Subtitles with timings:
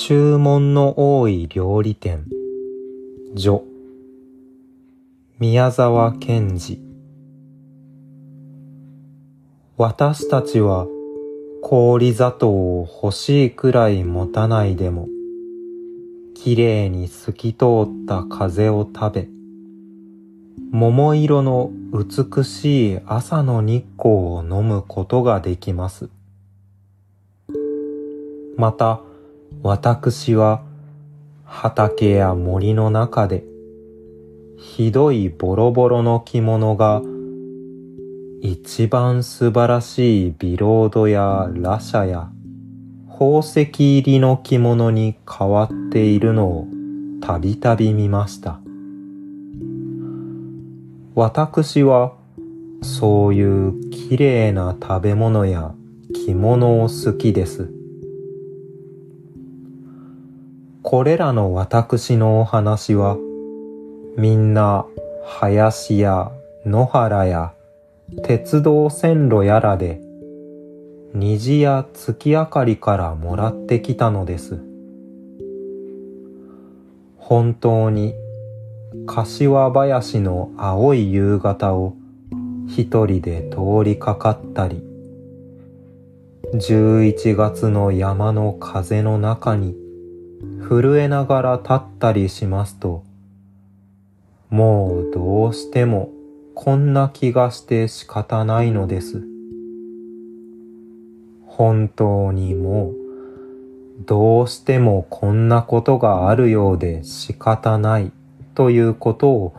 [0.00, 2.24] 注文の多い料理店。
[3.36, 3.62] 序
[5.40, 6.80] 宮沢賢治。
[9.76, 10.86] 私たちは
[11.62, 15.08] 氷砂糖を欲しいくらい持たないでも
[16.36, 19.28] きれいに透き通った風を食べ
[20.70, 26.08] 桃色の美しい朝の日光を飲むことができます。
[28.56, 29.00] また、
[29.62, 30.62] 私は
[31.44, 33.44] 畑や森の中で
[34.56, 37.02] ひどいボロボロの着物が
[38.40, 42.30] 一番素晴らしいビロードやラシャや
[43.10, 43.62] 宝石
[43.98, 46.68] 入りの着物に変わっているのを
[47.20, 48.60] たびたび見ました。
[51.16, 52.14] 私は
[52.80, 55.74] そういう綺麗な食べ物や
[56.14, 57.77] 着物を好きです。
[60.90, 63.18] これらの私のお話は、
[64.16, 64.86] みんな
[65.26, 66.32] 林や
[66.64, 67.52] 野原や
[68.24, 70.00] 鉄道線路やらで
[71.12, 74.62] 虹や月明かりからもらってきたのです。
[77.18, 78.14] 本当に
[79.04, 81.96] 柏林の青い夕方を
[82.66, 84.82] 一人で通りかかったり、
[86.54, 89.87] 11月の山の風の中に
[90.68, 93.02] 震えながら立ったりしますと、
[94.50, 96.10] もうどうしても
[96.54, 99.22] こんな気がして仕方ないのです。
[101.46, 102.94] 本当にもう
[104.06, 108.12] どうしてもこんなことがあるようで仕方ない
[108.54, 109.54] ということを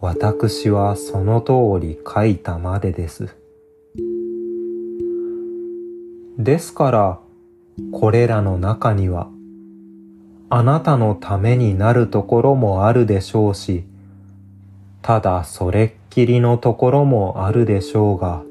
[0.00, 3.34] 私はその通り書いたまでです。
[6.38, 7.18] ですから、
[7.92, 9.30] これらの中には
[10.54, 13.84] あなたのためになるところもあるでしょうし、
[15.00, 18.42] ただそれっきりのところもあるでしょうが、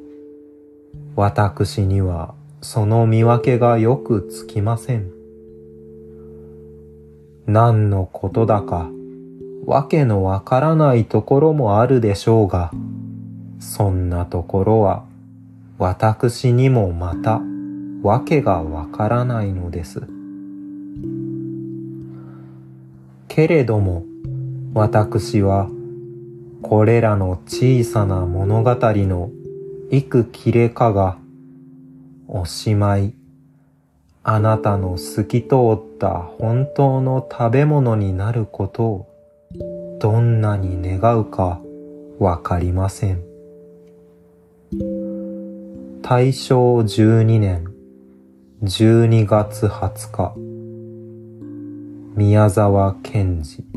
[1.15, 2.33] 私には
[2.63, 5.11] その見分けがよくつきません。
[7.45, 8.89] 何のことだか、
[9.67, 12.71] わけのわからないところもあるでしょうが、
[13.59, 15.03] そんなところは
[15.77, 17.41] 私にもまた
[18.01, 20.20] わけがわからないのです。
[23.33, 24.03] けれども
[24.73, 25.69] 私は
[26.61, 29.31] これらの小さな物語の
[29.89, 31.17] 幾切れかが
[32.27, 33.15] おしまい
[34.21, 36.09] あなたの透き通った
[36.39, 41.61] 本当の食べ物になることをどんなに願うか
[42.19, 43.23] わかりません。
[46.01, 47.73] 大正12年
[48.61, 50.50] 12月20日
[52.13, 53.70] 宮沢賢治。